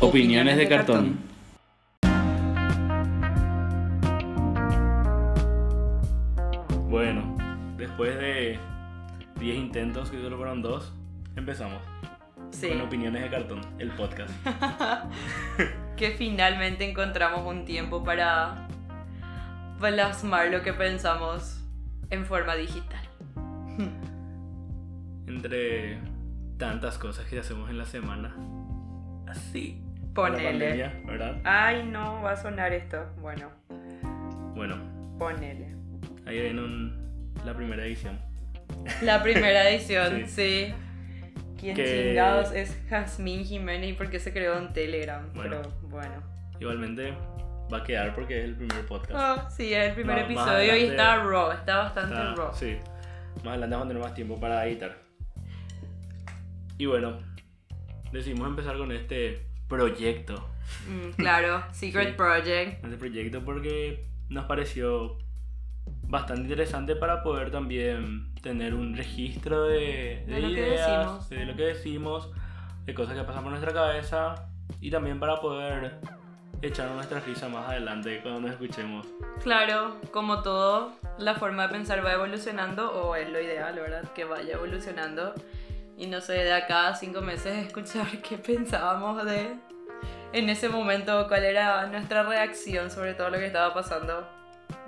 [0.00, 1.18] Opiniones de cartón.
[6.90, 7.34] Bueno,
[7.78, 8.58] después de
[9.36, 10.92] 10 intentos, que solo fueron dos,
[11.36, 11.80] empezamos.
[12.50, 12.68] Sí.
[12.68, 14.30] Con Opiniones de cartón, el podcast.
[15.96, 18.68] que finalmente encontramos un tiempo para
[19.80, 21.61] plasmar lo que pensamos
[22.12, 23.00] en forma digital.
[25.26, 25.98] Entre
[26.58, 28.34] tantas cosas que hacemos en la semana.
[29.28, 29.80] Así.
[30.08, 30.44] La Ponele.
[30.50, 31.40] pandemia, ¿verdad?
[31.44, 33.06] Ay, no, va a sonar esto.
[33.20, 33.48] Bueno,
[34.54, 34.76] Bueno,
[35.18, 35.74] ponele.
[36.26, 38.20] ahí viene un- la primera edición.
[39.00, 40.74] La primera edición, sí.
[41.58, 45.32] ¿Quién Que- chingados es Jazmín Jiménez y por qué se creó en Telegram?
[45.34, 45.62] Bueno.
[45.62, 46.22] Pero bueno.
[46.60, 47.14] Igualmente
[47.72, 49.12] va a quedar porque es el primer podcast.
[49.46, 52.50] Oh, sí, es el primer Más- más episodio y está raw, está bastante Está- raw.
[52.54, 52.76] sí.
[53.36, 54.96] Más adelante vamos a tener más tiempo para editar.
[56.78, 57.18] Y bueno,
[58.12, 60.48] decidimos empezar con este proyecto.
[60.88, 62.14] Mm, claro, Secret Sí.
[62.16, 62.84] Project.
[62.84, 65.18] Este proyecto porque nos pareció
[66.02, 71.28] bastante interesante para poder también tener un registro de, De lo que ideas, decimos.
[71.30, 72.30] de lo que decimos,
[72.84, 74.34] de cosas que pasan por nuestra cabeza
[74.80, 76.00] y también para poder
[76.62, 79.06] echar nuestra risa más adelante cuando nos escuchemos.
[79.42, 84.04] Claro, como todo, la forma de pensar va evolucionando, o es lo ideal, ¿verdad?
[84.14, 85.34] Que vaya evolucionando.
[85.98, 89.56] Y no sé, de acá a cinco meses escuchar qué pensábamos de
[90.32, 94.26] en ese momento, cuál era nuestra reacción sobre todo lo que estaba pasando.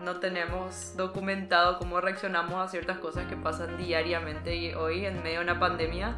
[0.02, 5.40] No tenemos documentado cómo reaccionamos a ciertas cosas que pasan diariamente y hoy, en medio
[5.40, 6.16] de una pandemia,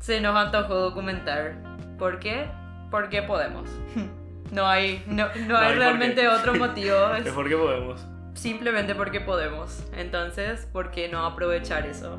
[0.00, 1.56] se nos antojó documentar.
[1.98, 2.48] ¿Por qué?
[2.90, 3.68] Porque podemos.
[4.50, 7.14] No hay, no, no No hay realmente otro motivo.
[7.14, 8.04] es Es porque podemos.
[8.34, 9.84] simplemente porque podemos.
[9.96, 12.18] Entonces, ¿por qué no aprovechar eso?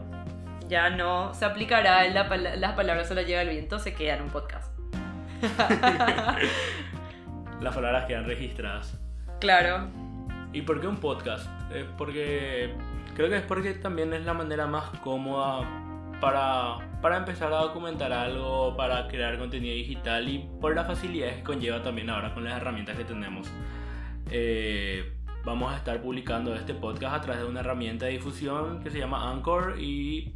[0.68, 3.94] Ya no se aplicará en la pala- las palabras se las lleva el viento, se
[3.96, 4.72] queda en un podcast.
[7.62, 8.98] Las palabras quedan registradas.
[9.40, 9.88] Claro,
[10.52, 11.48] ¿Y por qué un podcast?
[11.72, 12.74] Es porque
[13.16, 15.60] creo que es porque también es la manera más cómoda
[16.20, 21.44] para, para empezar a documentar algo, para crear contenido digital y por las facilidades que
[21.44, 23.50] conlleva también ahora con las herramientas que tenemos.
[24.32, 28.90] Eh, vamos a estar publicando este podcast a través de una herramienta de difusión que
[28.90, 30.36] se llama Anchor y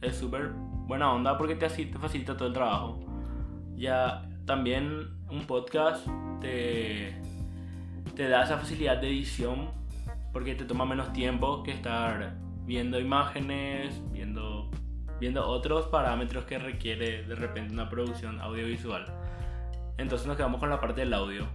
[0.00, 3.00] es súper buena onda porque te, te facilita todo el trabajo.
[3.74, 6.06] Ya también un podcast
[6.40, 7.16] te,
[8.14, 9.70] te da esa facilidad de edición
[10.32, 14.00] porque te toma menos tiempo que estar viendo imágenes,
[15.22, 19.06] viendo otros parámetros que requiere de repente una producción audiovisual.
[19.96, 21.46] Entonces nos quedamos con la parte del audio.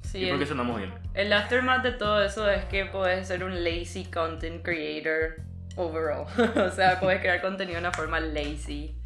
[0.00, 0.24] sí.
[0.24, 0.90] y porque sonamos bien.
[1.12, 5.36] el aftermath de todo eso es que puedes ser un lazy content creator
[5.76, 6.24] overall.
[6.56, 8.96] o sea, puedes crear contenido de una forma lazy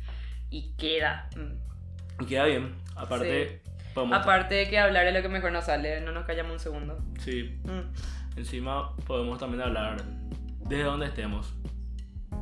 [0.49, 1.29] y queda.
[1.37, 2.23] Mm.
[2.23, 2.73] Y queda bien.
[2.95, 3.63] Aparte,
[3.95, 4.17] podemos...
[4.17, 6.99] Aparte de que hablar es lo que mejor nos sale, no nos callamos un segundo.
[7.19, 8.39] Sí, Mm.
[8.39, 9.97] encima podemos también hablar
[10.69, 11.53] desde donde estemos,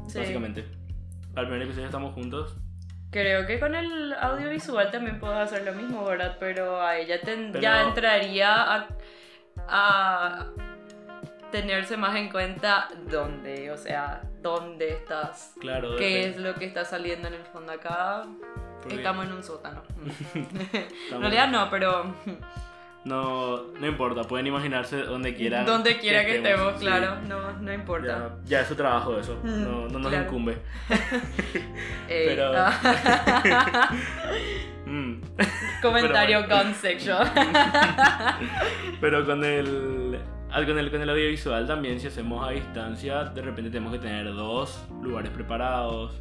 [0.06, 0.18] Sí.
[0.18, 0.66] básicamente.
[1.34, 2.56] Al primer episodio estamos juntos.
[3.10, 6.36] Creo que con el audiovisual también puedo hacer lo mismo, ¿verdad?
[6.40, 8.88] Pero ahí ya, ten- Pero- ya entraría a,
[9.68, 10.46] a
[11.50, 15.54] tenerse más en cuenta dónde, o sea, dónde estás.
[15.60, 16.28] Claro, ¿Qué depende.
[16.30, 18.24] es lo que está saliendo en el fondo acá?
[18.80, 19.82] Porque Estamos en un sótano.
[20.34, 22.14] en realidad no, pero
[23.04, 25.66] No, no importa, pueden imaginarse donde quieran.
[25.66, 28.36] donde quiera que estemos, claro, no, no importa.
[28.44, 30.24] Ya, ya es su trabajo eso, Mm, no, no nos claro.
[30.26, 30.58] incumbe.
[32.08, 33.90] Pero- ah,
[34.86, 35.20] Mm.
[35.80, 37.26] comentario gun section.
[39.00, 40.20] Pero con el,
[40.66, 44.26] con el con el audiovisual también, si hacemos a distancia, de repente tenemos que tener
[44.34, 46.20] dos lugares preparados.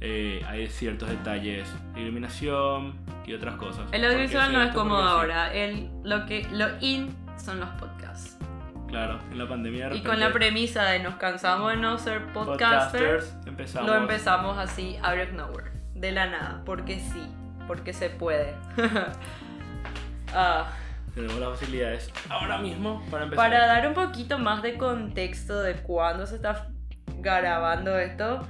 [0.00, 2.94] Eh, hay ciertos detalles de iluminación
[3.26, 3.84] y otras cosas.
[3.92, 5.52] El ¿Por qué audiovisual no es como ahora.
[5.52, 8.38] El, lo, que, lo in son los podcasts.
[8.88, 12.32] Claro, en la pandemia de Y con la premisa de nos cansamos de no ser
[12.32, 13.88] podcasters, empezamos.
[13.88, 15.70] lo empezamos así, out of nowhere.
[15.94, 16.62] De la nada.
[16.64, 17.22] Porque sí.
[17.66, 18.54] Porque se puede.
[20.32, 20.68] Ah,
[21.12, 23.50] Tenemos las facilidades ahora mismo para empezar.
[23.50, 26.68] para dar un poquito más de contexto de cuándo se está
[27.18, 28.46] grabando esto.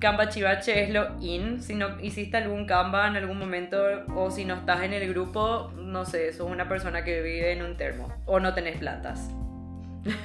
[0.00, 1.62] Canva Chivache es lo in.
[1.62, 3.76] Si no hiciste algún Canva en algún momento
[4.14, 7.62] o si no estás en el grupo, no sé, sos una persona que vive en
[7.62, 9.30] un termo o no tenés plantas.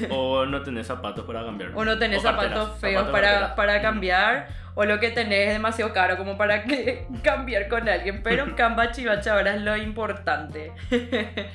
[0.10, 1.72] O no tenés zapatos para cambiar.
[1.76, 4.48] O no tenés O zapatos feos zapatos, para, para cambiar.
[4.74, 8.24] O lo que tenés es demasiado caro como para que cambiar con alguien.
[8.24, 10.72] Pero Canva Chivacha ahora es lo importante.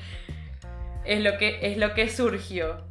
[1.05, 2.83] es, lo que, es lo que surgió.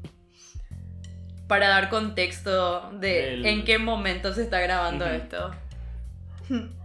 [1.50, 5.14] Para dar contexto de Del- en qué momento se está grabando Ujú.
[5.14, 5.50] esto.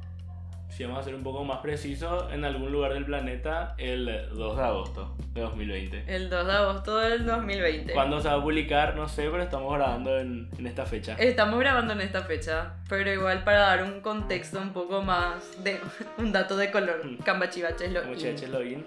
[0.69, 4.57] Si vamos a ser un poco más precisos, en algún lugar del planeta, el 2
[4.57, 6.03] de agosto de 2020.
[6.13, 7.93] El 2 de agosto del 2020.
[7.93, 8.93] ¿Cuándo se va a publicar?
[8.93, 11.15] No sé, pero estamos grabando en, en esta fecha.
[11.17, 15.79] Estamos grabando en esta fecha, pero igual para dar un contexto un poco más de
[16.17, 16.99] un dato de color.
[17.23, 18.19] Cambachivache es lo Como in.
[18.19, 18.83] Cheche Login.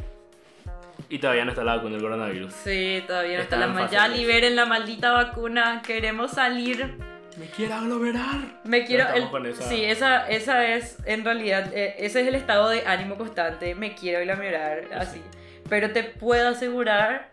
[1.11, 2.53] Y todavía no está la vacuna del coronavirus.
[2.53, 6.97] Sí, todavía no está Está la fase Ya liberen la maldita vacuna, queremos salir.
[7.39, 8.37] ¡Me quiero aglomerar!
[8.65, 9.07] Me quiero.
[9.15, 12.85] el- con esa- Sí, esa, esa es en realidad, eh, ese es el estado de
[12.87, 13.75] ánimo constante.
[13.75, 15.23] Me quiero aglomerar, así.
[15.69, 17.29] Pero te puedo asegurar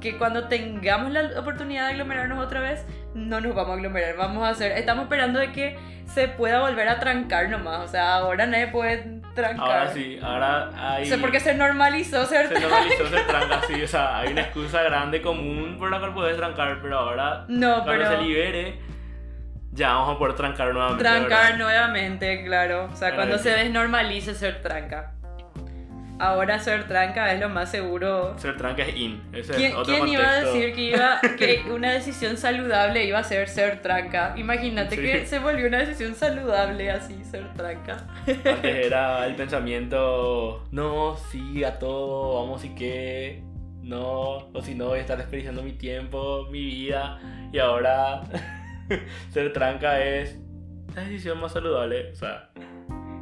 [0.00, 2.84] que cuando tengamos la oportunidad de aglomerarnos otra vez,
[3.14, 4.16] no nos vamos a aglomerar.
[4.16, 4.72] Vamos a hacer.
[4.72, 7.80] Estamos esperando de que se pueda volver a trancar nomás.
[7.80, 9.66] O sea, ahora nadie puede trancar.
[9.66, 11.04] Ahora sí, ahora hay...
[11.04, 13.82] O sea, porque se normalizó ser Se normalizó ser tranca, sí.
[13.82, 17.84] O sea, hay una excusa grande común por la cual puedes trancar, pero ahora, No,
[17.84, 18.10] cuando pero.
[18.18, 18.78] se libere,
[19.72, 21.04] ya vamos a poder trancar nuevamente.
[21.04, 21.58] Trancar ¿verdad?
[21.58, 22.88] nuevamente, claro.
[22.92, 25.12] O sea, cuando se desnormalice ser tranca.
[26.20, 28.36] Ahora ser tranca es lo más seguro.
[28.38, 29.22] Ser tranca es in.
[29.32, 33.18] Ese ¿Quién, es otro quién iba a decir que, iba, que una decisión saludable iba
[33.18, 34.34] a ser ser tranca?
[34.36, 35.02] Imagínate Sí.
[35.02, 38.06] que se volvió una decisión saludable así, ser tranca.
[38.26, 43.42] Antes era el pensamiento, no, sí, a todo, vamos y qué,
[43.82, 47.20] no, o si no voy a estar desperdiciando mi tiempo, mi vida,
[47.52, 48.22] y ahora
[49.30, 50.38] ser tranca es
[50.94, 52.50] la decisión más saludable, o sea,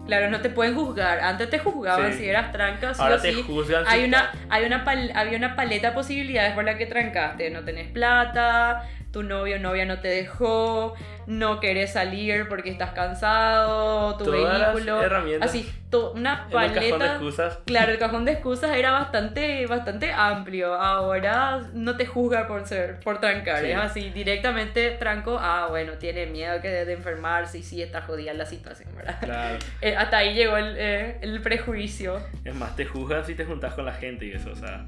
[0.07, 1.19] Claro, no te pueden juzgar.
[1.21, 2.19] Antes te juzgaban Sí.
[2.21, 3.43] si eras tranca, sí ahora o te sí.
[3.47, 3.85] juzgan.
[3.85, 6.87] si Hay una, estás- hay una pal- había una paleta de posibilidades por la que
[6.87, 7.51] trancaste.
[7.51, 8.83] No tenés plata,
[9.17, 10.95] tu novio o novia no te dejó,
[11.27, 15.03] no querés salir porque estás cansado, tu Todas las vehículo.
[15.03, 15.73] herramientas Así,
[16.15, 17.07] una en el cajón de paleta.
[17.13, 17.59] excusas.
[17.65, 20.75] Claro, el cajón de excusas era bastante, bastante amplio.
[20.75, 23.61] Ahora no te juzga por ser, por trancar.
[23.61, 23.71] Sí.
[23.71, 25.39] Es así, directamente tranco.
[25.41, 29.17] Ah, bueno, tiene miedo que de, de enfermarse y sí está jodida la situación, ¿verdad?
[29.23, 32.21] Claro, Eh, hasta ahí llegó el, eh, el prejuicio.
[32.45, 34.85] es más, te juzgan si te juntas con la gente y eso, o sea,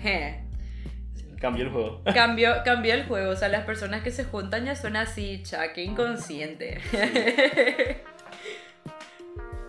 [0.00, 0.47] Je.
[1.40, 2.02] Cambió el juego.
[2.14, 5.72] Cambió, cambió el juego, o sea, las personas que se juntan ya son así, cha,
[5.72, 6.78] qué inconsciente.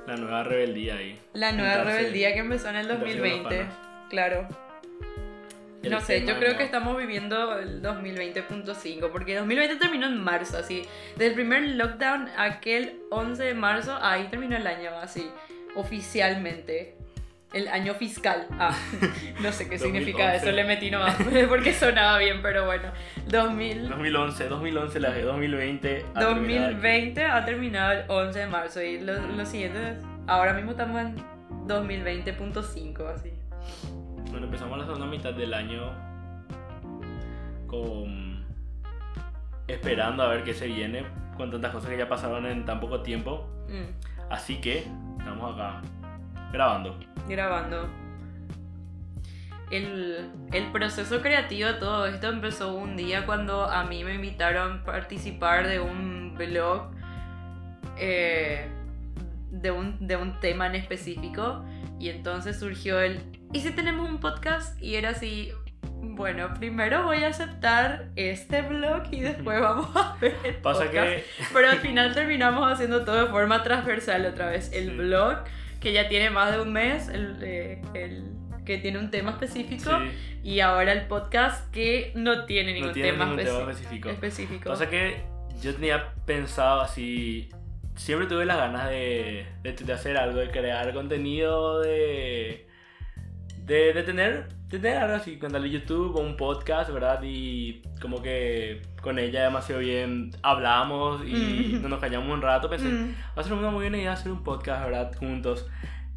[0.07, 1.19] La nueva rebeldía ahí.
[1.33, 3.75] La nueva Juntarse- rebeldía que empezó en el juntarse con los 2020, panas.
[4.09, 4.47] claro.
[5.81, 10.57] El no sé, yo creo que estamos viviendo el 2020.5, porque 2020 terminó en marzo,
[10.57, 10.81] así.
[11.13, 15.29] Desde el primer lockdown, aquel 11 de marzo, ahí terminó el año, así,
[15.75, 16.95] oficialmente.
[17.51, 18.45] El año fiscal.
[18.59, 18.75] Ah,
[19.41, 20.37] no sé qué significa 2011.
[20.37, 21.15] eso, le metí nomás,
[21.49, 22.91] porque sonaba bien, pero bueno.
[23.27, 26.05] 2000, 2011, 2011 la de 2020.
[26.13, 26.73] ha terminado aquí.
[26.75, 29.97] 2020 ha terminado el 11 de marzo y lo, lo siguiente es-
[30.27, 31.15] ahora mismo estamos en
[31.67, 33.31] 2020.5 así.
[34.29, 35.91] Bueno, empezamos la segunda mitad del año
[37.67, 38.45] con
[39.67, 41.03] esperando a ver qué se viene
[41.37, 43.47] con tantas cosas que ya pasaron en tan poco tiempo.
[43.69, 44.85] Mm, Así que
[45.17, 45.81] estamos acá
[46.51, 46.99] grabando.
[47.27, 47.89] grabando.
[49.71, 54.79] El, el proceso creativo de todo esto empezó un día cuando a mí me invitaron
[54.79, 56.89] a participar de un blog
[57.97, 58.67] eh,
[59.51, 61.63] de, un, de un tema en específico
[61.99, 63.21] y entonces surgió el
[63.53, 64.81] ¿y si tenemos un podcast?
[64.81, 65.51] y era así
[66.01, 70.93] bueno, primero voy a aceptar este blog y después vamos a ver el Pasa podcast".
[71.09, 71.23] que
[71.53, 74.71] Pero al final terminamos haciendo todo de forma transversal otra vez.
[74.73, 74.97] El Sí.
[74.97, 75.37] blog,
[75.79, 78.23] que ya tiene más de un mes, el, eh, el
[78.65, 82.93] que tiene un tema específico, sí, y ahora el podcast que no tiene ningún no
[82.93, 84.09] tiene tema, ningún tema específico.
[84.09, 84.69] específico.
[84.69, 85.21] Pasa que
[85.61, 87.49] yo tenía pensado así.
[87.95, 92.67] Siempre tuve las ganas de, de, de hacer algo, de crear contenido, de,
[93.65, 97.21] de, de tener, tener algo así, canal YouTube o un podcast, ¿verdad?
[97.23, 101.33] Y como que con ella demasiado bien hablamos y
[101.77, 101.81] Mm.
[101.81, 102.69] no nos callamos un rato.
[102.69, 105.11] Pensé, Mm, va a ser una muy buena idea hacer un podcast, ¿verdad?
[105.17, 105.65] Juntos.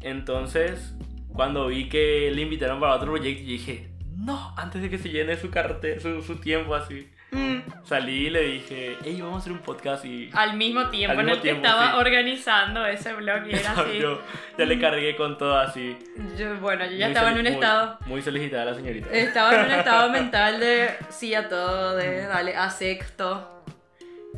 [0.01, 0.95] Entonces,
[1.29, 5.35] cuando vi que le invitaron para otro proyecto, dije, no, antes de que se llene
[5.37, 7.07] su, carte su, su tiempo así.
[7.33, 7.63] Mm.
[7.85, 10.29] Salí y le dije, hey, vamos a hacer un podcast y...
[10.33, 11.97] Al mismo tiempo Al en el que estaba sí.
[11.97, 13.99] organizando ese blog y era así.
[13.99, 14.21] yo
[14.57, 15.97] ya le cargué con todo así.
[16.37, 17.97] Yo- bueno, yo ya Muy estaba en un muy- estado.
[18.05, 19.09] Muy solicitada la señorita.
[19.11, 23.63] Estaba en un estado mental de sí a todo, de dale, acepto,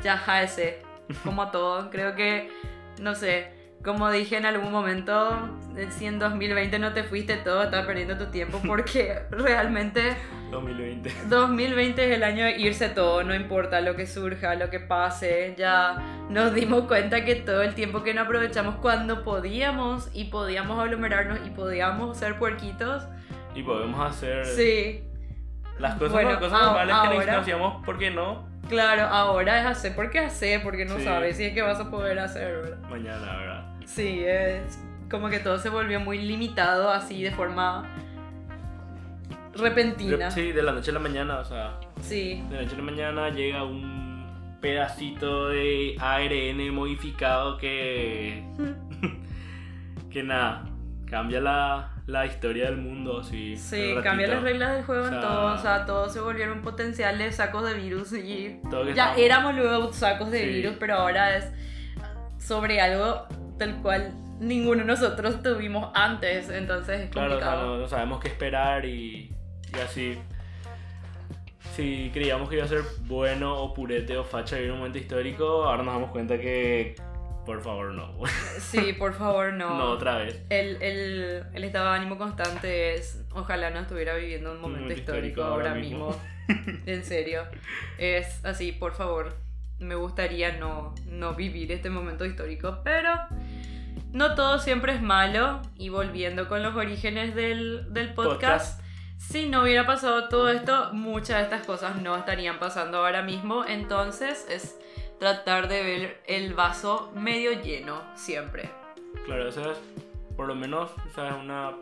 [0.02, 0.82] ya ese,
[1.24, 1.90] como a todo.
[1.90, 2.50] Creo que,
[3.00, 3.55] no sé,
[3.86, 8.18] como dije en algún momento, eh, si en 2020 no te fuiste todo, estás perdiendo
[8.18, 10.14] tu tiempo porque realmente
[10.50, 11.10] 2020.
[11.28, 15.54] 2020 es el año de irse todo, no importa lo que surja, lo que pase.
[15.56, 15.96] Ya
[16.28, 21.38] nos dimos cuenta que todo el tiempo que no aprovechamos cuando podíamos y podíamos aglomerarnos
[21.46, 23.04] y podíamos ser puerquitos,
[23.54, 25.02] Y podemos hacer sí.
[25.78, 28.48] las cosas, Bueno, las cosas normales que ahora- no hacíamos, ¿por qué no?
[28.68, 31.04] Claro, ahora es hacer porque hacer, porque no Sí.
[31.04, 32.78] sabes si es que vas a poder hacer, ¿verdad?
[32.90, 33.75] Mañana, ¿verdad?
[33.86, 34.78] Sí, es
[35.10, 37.84] como que todo se volvió muy limitado así de forma
[39.54, 40.30] repentina.
[40.30, 42.84] Sí, de la noche a la mañana, o sea, Sí, de la noche a la
[42.84, 48.44] mañana llega un pedacito de ARN modificado que.
[50.10, 50.64] que nada,
[51.06, 53.56] cambia la, la historia del mundo, así.
[53.56, 56.62] sí, cambia las reglas del juego O sea- en todo, o sea, todos se volvieron
[56.62, 60.46] potenciales sacos de virus y Todo que ya éramos luego sacos de Sí.
[60.48, 61.52] virus, pero ahora es
[62.38, 63.26] sobre algo
[63.58, 67.74] del cual ninguno de nosotros tuvimos antes, entonces es Claro, o sea, complicado.
[67.76, 69.34] no, no sabemos qué esperar y,
[69.74, 70.18] y así.
[71.74, 75.64] Si creíamos que iba a ser bueno o purete o facha en un momento histórico,
[75.64, 76.94] ahora nos damos cuenta que,
[77.44, 78.14] por favor, no.
[78.60, 79.76] Sí, por favor, no.
[79.76, 80.42] no, otra vez.
[80.48, 84.98] El, el, el estado de ánimo constante es, ojalá no estuviera viviendo un momento momento
[85.00, 86.16] histórico, histórico ahora ahora mismo.
[86.48, 86.80] mismo.
[86.86, 87.42] en serio.
[87.98, 89.34] Es así, por favor.
[89.78, 93.10] Me gustaría no, no vivir este momento histórico, pero
[94.12, 95.60] no todo siempre es malo.
[95.76, 98.82] Y volviendo con los orígenes del, del podcast,
[99.18, 103.64] si no hubiera pasado todo esto, muchas de estas cosas no estarían pasando ahora mismo.
[103.66, 104.78] Entonces es
[105.18, 108.70] tratar de ver el vaso medio lleno siempre.
[109.24, 109.78] Claro, esa es,
[110.36, 111.72] por lo menos, es una,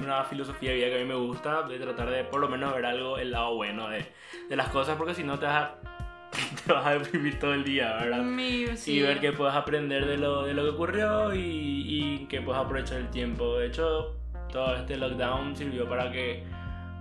[0.00, 2.74] una filosofía de vida que a mí me gusta, de tratar de por lo menos
[2.74, 4.06] ver algo, el lado bueno de,
[4.48, 5.91] de las cosas, porque si no te vas a,
[6.66, 8.22] te vas a deprimir todo el día, ¿verdad?
[8.22, 8.94] Mi- sí.
[8.98, 12.60] Y ver qué puedes aprender de lo, de lo que ocurrió y, y que puedes
[12.60, 13.58] aprovechar el tiempo.
[13.58, 14.16] De hecho,
[14.52, 16.42] todo este lockdown sirvió para que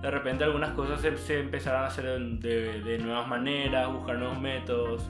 [0.01, 4.39] de repente algunas cosas se, se empezaran a hacer de, de nuevas maneras, buscar nuevos
[4.39, 5.07] métodos.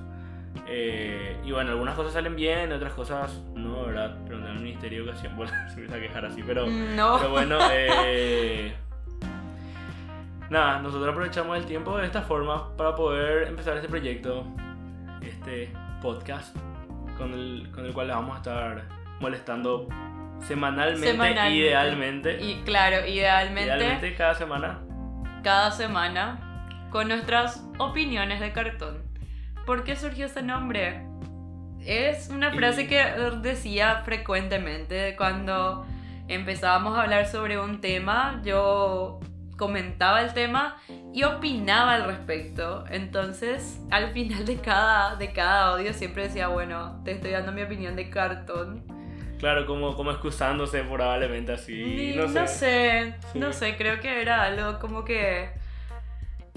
[0.67, 4.17] Eh, y bueno, algunas cosas salen bien, otras cosas no, ¿verdad?
[4.25, 7.17] Preguntar al ministerio que hacían, bueno, se me a quejar así, pero, No.
[7.17, 8.73] pero bueno, eh,
[10.51, 14.45] nada, nosotros aprovechamos el tiempo de esta forma para poder empezar este proyecto,
[15.21, 16.55] este podcast,
[17.17, 18.83] con el, con el cual les vamos a estar
[19.19, 19.87] molestando
[20.41, 21.55] semanalmente, Semanalmente.
[21.57, 22.41] idealmente.
[22.43, 24.79] Y claro, idealmente, Idealmente cada semana.
[25.43, 29.01] cada semana con nuestras opiniones de cartón.
[29.65, 31.05] ¿Por qué surgió ese nombre?
[31.85, 33.01] Es una Y- frase que
[33.41, 35.85] decía frecuentemente cuando
[36.27, 38.41] empezábamos a hablar sobre un tema.
[38.43, 39.19] Yo
[39.61, 40.77] comentaba el tema
[41.13, 42.83] y opinaba al respecto.
[42.89, 47.61] Entonces, al final de cada, de cada audio siempre decía, bueno, te estoy dando mi
[47.61, 48.83] opinión de cartón.
[49.37, 52.15] Claro, como, como excusándose probablemente así.
[52.15, 52.33] No sé.
[52.39, 53.39] no sé, Sí.
[53.39, 55.51] no sé, creo que era algo como que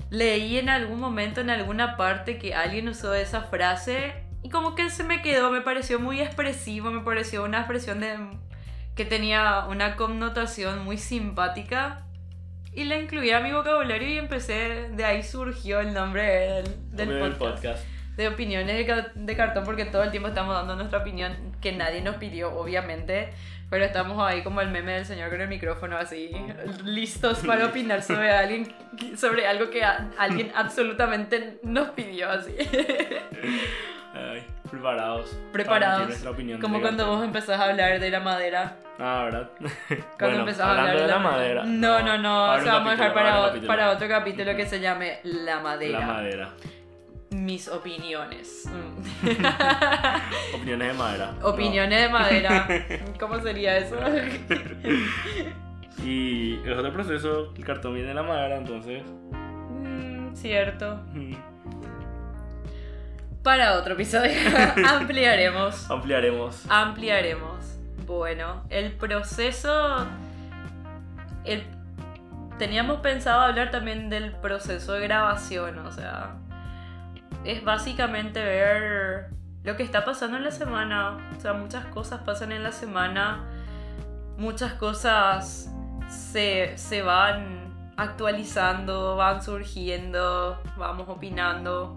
[0.09, 4.89] leí en algún momento, en alguna parte, que alguien usó esa frase y como que
[4.89, 8.17] se me quedó, me pareció muy expresivo, me pareció una expresión de
[8.95, 12.04] que tenía una connotación muy simpática
[12.75, 17.09] y la incluí a mi vocabulario y empecé, de ahí surgió el nombre del, del
[17.09, 17.85] Nombre del podcast, podcast.
[18.17, 22.01] de opiniones de, de cartón porque todo el tiempo estamos dando nuestra opinión que nadie
[22.03, 23.31] nos pidió, obviamente.
[23.71, 26.31] Pero estamos ahí como el meme del señor con el micrófono así,
[26.85, 28.73] listos para opinar sobre alguien,
[29.17, 32.55] sobre algo que a- alguien absolutamente nos pidió así.
[34.85, 35.31] Preparados.
[35.31, 36.09] para Preparados.
[36.09, 38.77] nuestra opinión Como de cuando vos empezás a hablar de la madera.
[38.99, 39.51] Ah, ¿verdad?
[39.59, 41.65] Cuando Bueno, empezás a hablar hablando de la, madera.
[41.65, 42.45] No, no, no.
[42.47, 45.61] Ahora o sea, vamos a dejar para, o- para otro capítulo que se llame La
[45.61, 45.99] madera.
[46.01, 46.49] La madera.
[47.31, 48.69] Mis opiniones.
[48.71, 50.55] Mm.
[50.57, 51.35] Opiniones de madera.
[51.43, 52.69] Opiniones de madera.
[53.19, 53.97] ¿Cómo sería eso?
[54.01, 54.09] No.
[56.05, 59.03] Y es otro proceso, el cartón viene de la madera, entonces.
[59.33, 61.01] Mm, cierto.
[61.15, 61.35] mm,
[63.45, 64.33] Para otro episodio
[64.89, 65.89] ampliaremos.
[65.91, 66.65] Ampliaremos.
[66.69, 67.79] Ampliaremos.
[68.07, 70.07] Bueno, el proceso.
[71.45, 71.65] el-
[72.59, 76.37] Teníamos pensado hablar también del proceso de grabación, o sea.
[77.45, 79.27] Es básicamente ver
[79.65, 81.19] lo que está pasando en la semana.
[81.37, 83.45] O sea, muchas cosas pasan en la semana.
[84.39, 85.71] Muchas cosas
[86.09, 91.97] se, se van actualizando, van surgiendo, vamos opinando.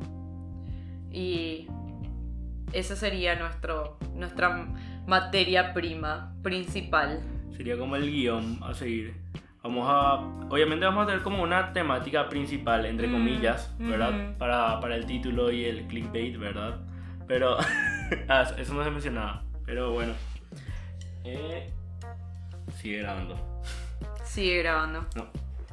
[1.11, 1.67] Y
[2.73, 4.67] esa sería nuestro, nuestra
[5.05, 7.21] materia prima principal.
[7.55, 9.15] Sería como el guion a seguir.
[9.63, 10.13] Vamos a.
[10.49, 14.11] Obviamente vamos a tener como una temática principal, entre Mm, comillas, ¿verdad?
[14.29, 14.37] ujú.
[14.37, 16.79] para, para el título y el clickbait, ¿verdad?
[17.27, 17.57] Pero.
[18.29, 19.43] ah, eso no se mencionaba.
[19.65, 20.13] Pero bueno.
[21.25, 21.69] Eh,
[22.75, 23.61] sigue grabando.
[24.23, 25.05] Sigue grabando.
[25.15, 25.25] No.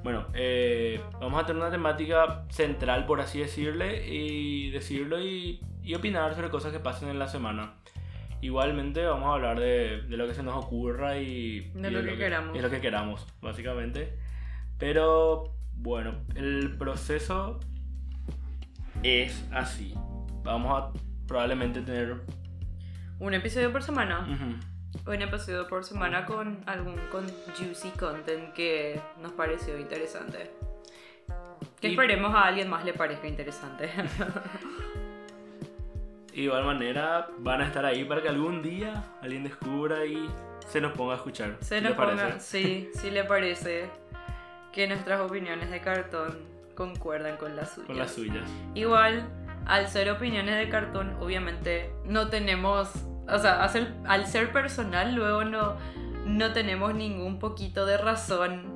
[0.04, 5.94] Bueno, eh, vamos a tener una temática central, por así decirle, y decirlo y, y
[5.94, 7.72] opinar sobre cosas que pasen en la semana.
[8.42, 12.02] Igualmente vamos a hablar de, de lo que se nos ocurra y De y lo
[12.04, 12.54] que queramos.
[12.56, 14.12] y lo que queramos, básicamente.
[14.78, 17.58] Pero bueno, el proceso
[19.02, 19.94] es así.
[20.42, 20.92] Vamos a
[21.26, 22.16] probablemente tener
[23.18, 24.20] Un episodio por semana.
[24.30, 24.56] ujú,
[25.06, 27.26] Un episodio por semana con algún con
[27.58, 30.50] juicy content que nos pareció interesante.
[31.80, 33.86] Que Y- esperemos a alguien más le parezca interesante.
[36.32, 40.28] de igual manera van a estar ahí para que algún día alguien descubra y
[40.68, 41.56] se nos ponga a escuchar.
[41.60, 42.22] Se ¿Qué nos parece?
[42.22, 43.88] ponga, sí, sí le parece
[44.72, 46.38] que nuestras opiniones de cartón
[46.74, 47.86] concuerdan con las suyas.
[47.86, 48.48] Con las suyas.
[48.74, 49.28] Igual,
[49.66, 52.90] al ser opiniones de cartón, obviamente no tenemos,
[53.28, 55.74] o sea, al ser, al ser personal, luego no,
[56.26, 58.72] no tenemos ningún poquito de razón,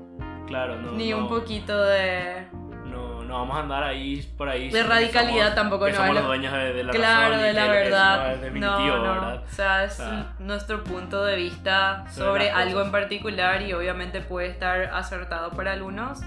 [0.46, 0.92] Claro, no.
[0.92, 2.46] ni no, un poquito de...
[2.86, 4.70] No, no vamos a andar ahí por ahí.
[4.70, 7.42] De radicalidad somos- tampoco, que no, somos los lo- dueños de, de la claro, razón
[7.42, 8.44] de la verdad.
[8.44, 9.02] es no, no.
[9.02, 9.42] ¿verdad?
[9.44, 10.02] O sea, es
[10.38, 16.20] nuestro punto de vista sobre algo en particular y obviamente puede estar acertado para algunos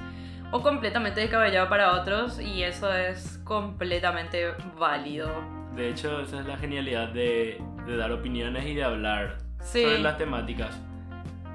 [0.52, 5.30] o completamente descabellado para otros y eso es completamente válido.
[5.76, 7.60] De hecho, esa es la genialidad de,
[7.92, 9.84] de dar opiniones y de hablar Sí.
[9.84, 10.76] sobre las temáticas.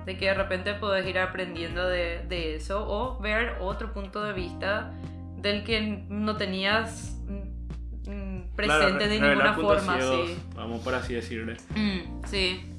[0.04, 4.32] De que de repente puedes ir aprendiendo de, de eso o ver otro punto de
[4.32, 4.92] vista
[5.38, 9.96] del que no tenías mm, mm, presente Claro, de ninguna forma.
[9.98, 10.38] ciegos, Sí.
[10.54, 11.56] Vamos por así decirle.
[11.74, 12.70] Mm, sí.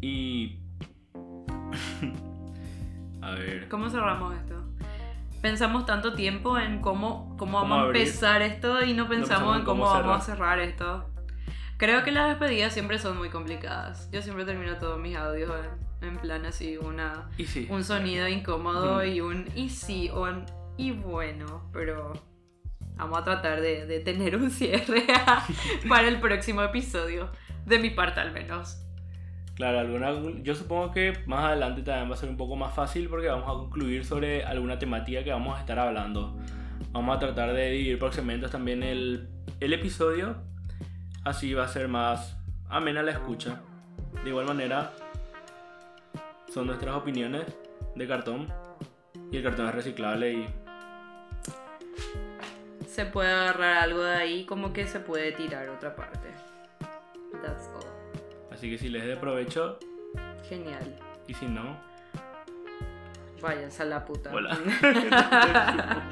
[0.00, 0.58] Y.
[3.22, 3.68] a ver.
[3.68, 4.54] ¿Cómo cerramos esto?
[5.40, 8.02] Pensamos tanto tiempo en cómo, cómo vamos ¿Cómo a abrir?
[8.02, 11.09] empezar esto y no pensamos pensamos en en cómo, cómo vamos a cerrar esto.
[11.80, 14.10] Creo que las despedidas siempre son muy complicadas.
[14.12, 15.50] Yo siempre termino todos mis audios
[16.02, 17.66] en, en plan así, una, Y sí.
[17.70, 19.08] un sonido incómodo Mm.
[19.08, 20.44] y un y sí o un
[20.76, 22.12] y bueno, pero
[22.96, 25.06] vamos a tratar de, de tener un cierre
[25.88, 27.30] para el próximo episodio,
[27.66, 28.76] de mi parte al menos.
[29.54, 33.08] Claro, alguna, yo supongo que más adelante también va a ser un poco más fácil
[33.08, 36.38] porque vamos a concluir sobre alguna temática que vamos a estar hablando.
[36.92, 39.28] Vamos a tratar de dividir segmentos también el,
[39.60, 40.36] el episodio.
[41.24, 42.36] Así va a ser más
[42.68, 43.60] amena la escucha.
[44.24, 44.92] De igual manera,
[46.52, 47.44] son nuestras opiniones
[47.94, 48.52] de cartón.
[49.30, 50.46] Y el cartón es reciclable y
[52.86, 56.28] Se puede agarrar algo de ahí como que se puede tirar otra parte.
[57.42, 57.84] That's all.
[58.52, 59.78] así que si les dé provecho
[60.48, 60.96] Genial.
[61.28, 61.76] y si no,
[63.40, 64.30] Váyanse a la puta.
[64.34, 64.58] hola.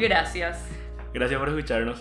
[0.00, 0.64] Gracias.
[1.12, 2.00] Gracias por escucharnos.